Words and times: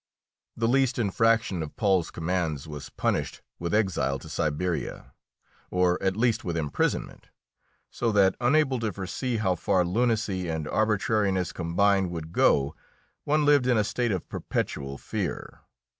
The 0.57 0.67
least 0.67 0.97
infraction 0.97 1.61
of 1.61 1.75
Paul's 1.75 2.09
commands 2.09 2.67
was 2.67 2.89
punished 2.89 3.43
with 3.59 3.71
exile 3.71 4.17
to 4.17 4.29
Siberia, 4.29 5.13
or 5.69 6.01
at 6.01 6.15
least 6.17 6.43
with 6.43 6.57
imprisonment, 6.57 7.27
so 7.91 8.11
that, 8.13 8.35
unable 8.41 8.79
to 8.79 8.91
foresee 8.91 9.37
how 9.37 9.53
far 9.53 9.85
lunacy 9.85 10.47
and 10.49 10.67
arbitrariness 10.67 11.53
combined 11.53 12.09
would 12.09 12.31
go, 12.31 12.75
one 13.25 13.45
lived 13.45 13.67
in 13.67 13.77
a 13.77 13.83
state 13.83 14.11
of 14.11 14.27
perpetual 14.27 14.97
fear. 14.97 15.61